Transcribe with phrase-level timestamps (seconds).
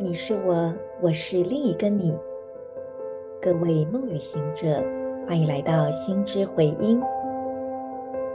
[0.00, 2.16] 你是我，我是另一个你。
[3.42, 4.80] 各位梦与行者，
[5.26, 7.02] 欢迎来到心之回音。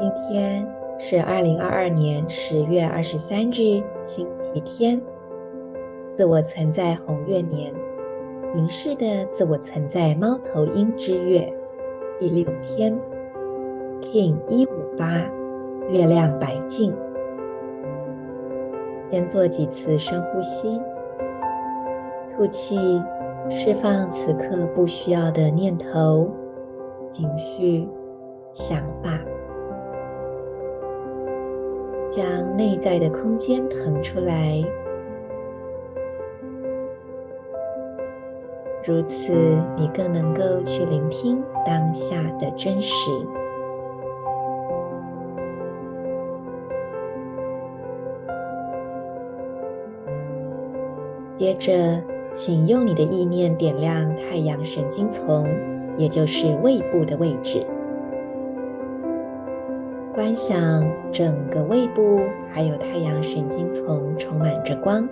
[0.00, 0.66] 今天
[0.98, 5.00] 是二零二二年十月二十三日，星期天，
[6.16, 7.72] 自我存在红月年，
[8.52, 11.52] 形式的自我存在猫头鹰之月
[12.18, 12.98] 第六天
[14.00, 15.24] ，King 一五八，
[15.88, 16.92] 月亮白净。
[19.08, 20.80] 先做几次深呼吸，
[22.36, 23.00] 吐气，
[23.48, 26.28] 释放此刻不需要的念头、
[27.12, 27.88] 情绪、
[28.52, 29.16] 想法，
[32.10, 34.60] 将内在的空间腾出来。
[38.84, 39.32] 如此，
[39.76, 43.10] 你更能够去聆听当下的真实。
[51.36, 52.02] 接着，
[52.34, 55.46] 请用你的意念点亮太阳神经丛，
[55.96, 57.64] 也就是胃部的位置。
[60.12, 62.20] 观想整个胃部
[62.52, 65.08] 还有太阳神经丛充满着光，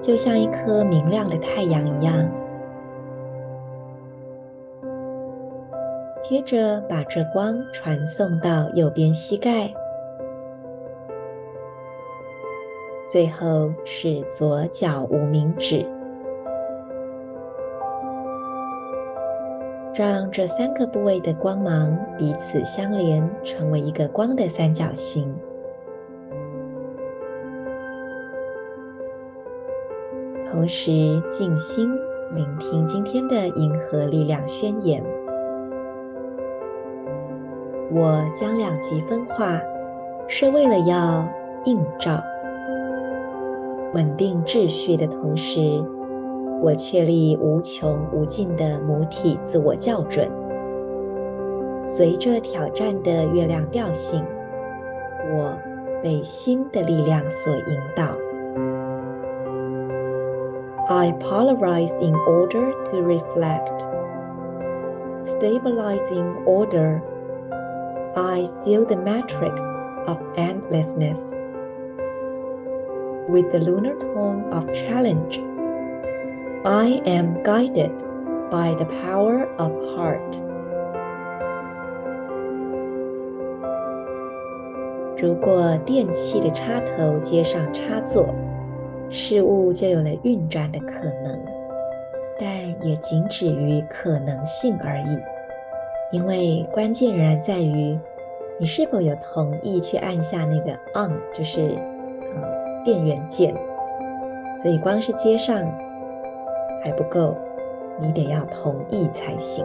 [0.00, 2.26] 就像一颗明亮的太阳一样。
[6.22, 9.72] 接着，把这光传送到右边膝盖。
[13.10, 15.84] 最后是左脚无名指，
[19.92, 25.34] 让这三个部位的光芒彼此相连，成为一个光的三角形。
[30.52, 31.92] 同时静心
[32.32, 35.02] 聆听今天的银河力量宣言。
[37.90, 39.60] 我将两极分化，
[40.28, 41.26] 是为了要
[41.64, 42.22] 映照。
[43.93, 45.59] 稳定秩序的同时，
[46.61, 50.29] 我确立无穷无尽的母体自我校准。
[51.83, 54.23] 随着挑战的月亮调性，
[55.31, 55.57] 我
[56.01, 58.03] 被新的力量所引导。
[60.87, 63.83] I polarize in order to reflect,
[65.23, 67.01] stabilizing order.
[68.15, 69.59] I seal the matrix
[70.05, 71.19] of endlessness.
[73.30, 75.40] With the lunar tone of challenge,
[76.64, 77.92] I am guided
[78.50, 80.42] by the power of heart.
[85.16, 88.34] 如果电器的插头接上插座，
[89.08, 91.40] 事物就有了运转的可能，
[92.36, 92.50] 但
[92.84, 95.16] 也仅止于可能性而已。
[96.10, 97.96] 因为关键仍然在于
[98.58, 101.78] 你是否有同意去按下那个 on，就是。
[102.84, 103.54] 电源键，
[104.62, 105.62] 所以光是接上
[106.82, 107.36] 还不够，
[108.00, 109.64] 你得要同意才行。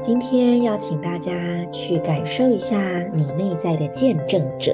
[0.00, 1.32] 今天要请大家
[1.70, 2.80] 去感受一下
[3.12, 4.72] 你内在的见证者。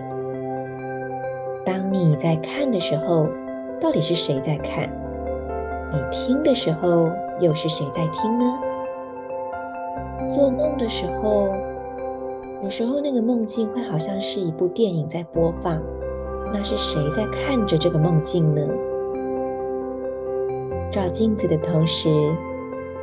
[1.64, 3.26] 当你在看的时候，
[3.80, 4.88] 到底是谁在看？
[5.92, 7.08] 你听的时候，
[7.40, 8.44] 又是谁在听呢？
[10.28, 11.54] 做梦的时候。
[12.66, 15.80] 有时候那个梦境会好像是一部电影在播放，
[16.52, 18.60] 那是谁在看着这个梦境呢？
[20.90, 22.08] 照镜子的同时，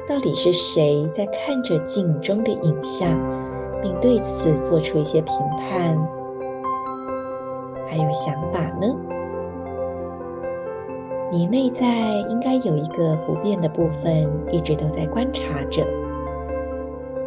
[0.06, 3.10] 到底是谁在看着镜中的影像，
[3.82, 5.98] 并对此做出一些评判，
[7.88, 8.94] 还有想法呢？
[11.32, 11.86] 你内在
[12.30, 15.86] 应该有一个不变的部分，一直都在观察着。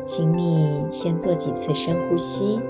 [0.07, 2.61] 请你先做几次深呼吸，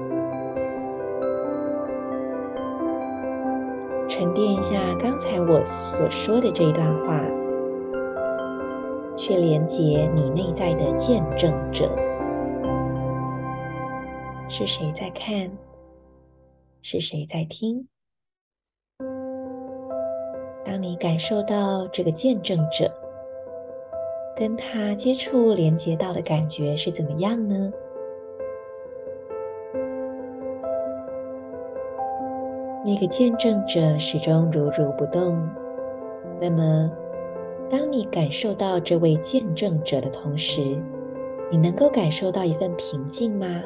[4.09, 7.21] 沉淀一下刚才我所说的这一段话，
[9.19, 11.95] 去连接你内在的见证者，
[14.49, 15.51] 是谁在看？
[16.81, 17.87] 是谁在听？
[20.65, 22.91] 当你感受到这个见证者，
[24.39, 27.73] 跟他接触、连接到的感觉是怎么样呢？
[32.85, 35.49] 那个见证者始终如如不动。
[36.39, 36.93] 那么，
[37.71, 40.61] 当你感受到这位见证者的同时，
[41.51, 43.63] 你能够感受到一份平静吗？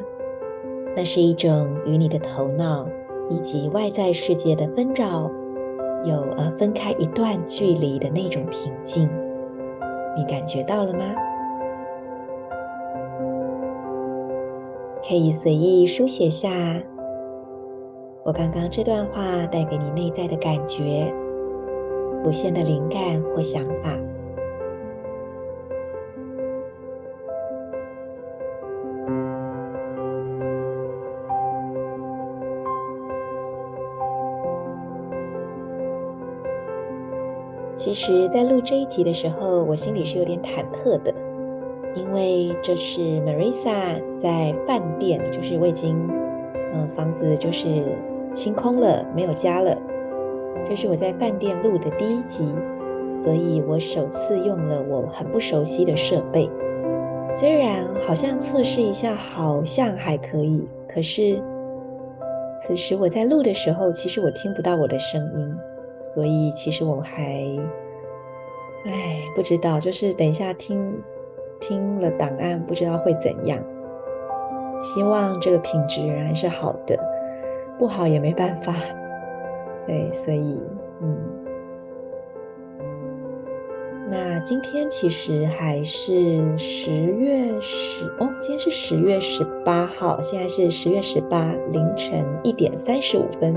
[0.94, 2.88] 那是一种与你的头脑
[3.28, 5.28] 以及外在世界的纷扰
[6.04, 9.10] 有呃分开一段距离的那种平静。
[10.16, 11.04] 你感觉到了吗？
[15.08, 16.50] 可以随意书写下
[18.22, 21.12] 我刚刚这段话带给你内在的感觉、
[22.22, 23.90] 无限的灵感或想法。
[37.80, 41.14] 其实，在录这一集的时候，我心里是有点忐忑的，
[41.94, 45.96] 因为这是 Marisa 在饭店，就是我已经，
[46.74, 47.96] 嗯，房子就是
[48.34, 49.74] 清空了，没有家了。
[50.68, 52.46] 这是我在饭店录的第一集，
[53.16, 56.50] 所以我首次用了我很不熟悉的设备。
[57.30, 61.42] 虽然好像测试一下，好像还可以，可是
[62.62, 65.56] 此时我在录的时候，其实我听不到我的声音。
[66.02, 67.22] 所以其实我还，
[68.84, 71.02] 哎，不知道，就是等一下听
[71.60, 73.58] 听了档案，不知道会怎样。
[74.82, 76.98] 希望这个品质仍然是好的，
[77.78, 78.74] 不好也没办法。
[79.86, 80.58] 对，所以，
[81.02, 81.16] 嗯，
[84.10, 93.54] 那今天其实还是十月十哦，今天是十月十八号，现在是十月十八凌晨一点三十五分。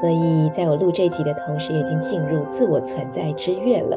[0.00, 3.96] 所以，在我录这集的同时，已经进入自我存在之月了。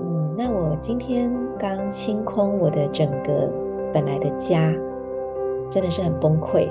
[0.00, 3.48] 嗯，那我今天刚清空我的整个
[3.92, 4.72] 本来的家，
[5.70, 6.68] 真的是很崩溃。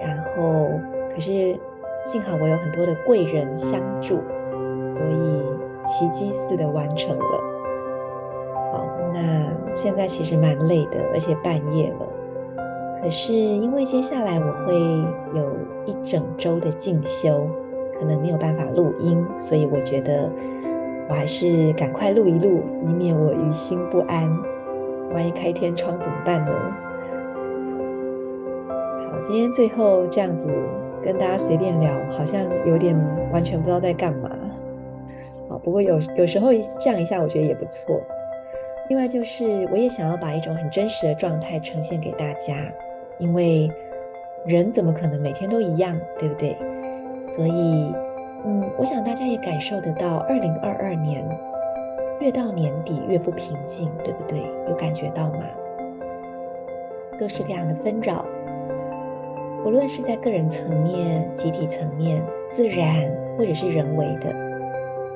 [0.00, 0.68] 然后，
[1.12, 1.58] 可是
[2.04, 4.18] 幸好我有很多的贵人相助，
[4.88, 5.42] 所以
[5.84, 7.40] 奇迹似的完成了。
[8.72, 12.06] 好，那现在其实蛮累的，而且半夜了。
[13.02, 14.74] 可是因为接下来我会
[15.38, 15.56] 有
[15.86, 17.48] 一整周的进修，
[17.98, 20.30] 可能没有办法录音，所以我觉得
[21.08, 24.28] 我还是赶快录一录，以免我于心不安。
[25.14, 26.52] 万一开天窗怎么办呢？
[29.10, 30.50] 好，今天最后这样子
[31.02, 32.94] 跟大家随便聊，好像有点
[33.32, 34.28] 完全不知道在干嘛。
[35.48, 37.98] 好，不过有有时候这样一下，我觉得也不错。
[38.90, 42.54] 另外就是，我也想要把一种很真实的状态呈现给大家。
[43.18, 43.70] 因为
[44.46, 46.56] 人怎么可能每天都一样，对不对？
[47.20, 47.92] 所以，
[48.44, 51.24] 嗯，我想大家也感受得到，二零二二年
[52.20, 54.40] 越到年底越不平静，对不对？
[54.68, 55.40] 有感觉到吗？
[57.18, 58.24] 各式各样的纷扰，
[59.64, 64.32] 无论是在个人层面、集体层面、自然或者是人为的，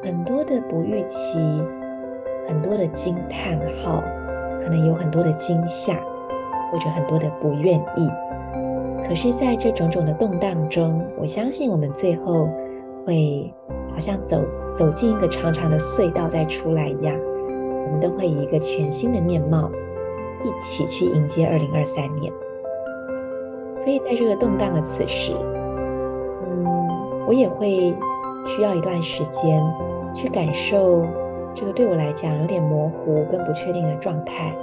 [0.02, 1.38] 很多的不预期，
[2.48, 4.02] 很多的惊叹号，
[4.60, 5.96] 可能有很多的惊吓。
[6.72, 8.08] 或者很多的不愿意，
[9.06, 12.48] 可是，在这种种的动荡中，我相信我们最后
[13.06, 13.52] 会
[13.92, 14.40] 好像走
[14.74, 17.14] 走进一个长长的隧道再出来一样，
[17.84, 19.70] 我们都会以一个全新的面貌
[20.42, 22.32] 一起去迎接二零二三年。
[23.78, 25.34] 所以，在这个动荡的此时，
[26.46, 26.88] 嗯，
[27.26, 27.94] 我也会
[28.46, 29.62] 需要一段时间
[30.14, 31.04] 去感受
[31.54, 34.54] 这个对我来讲有点模糊跟不确定的状态。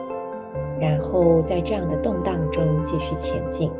[0.79, 3.71] 然后在这样的动荡中继续前进。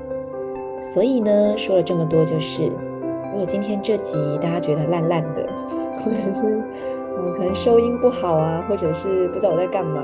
[0.82, 5.48] 所以呢，说了这么多，就是如果今天这集大家觉得烂烂的，
[6.04, 10.02] 或者是嗯可能收音不好啊，或者是不知道我在干嘛，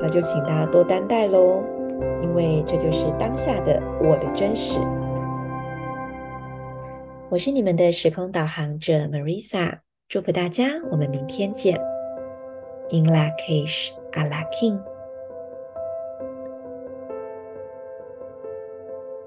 [0.00, 1.62] 那就请大家多担待喽，
[2.22, 4.78] 因为这就是当下的我的真实。
[7.30, 11.80] 我是你们的时空导航者 Marisa，祝福大家，我们明天见。
[12.90, 14.78] In Lak'ech Ala K'in